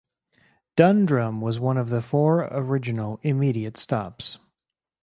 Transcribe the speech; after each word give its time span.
Dundrum 0.75 1.41
was 1.41 1.59
one 1.59 1.77
of 1.77 1.89
the 1.89 2.01
four 2.01 2.47
original 2.51 3.19
intermediate 3.21 3.77
stops. 3.77 4.39